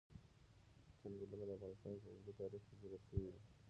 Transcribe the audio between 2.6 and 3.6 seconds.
کې ذکر شوی دی.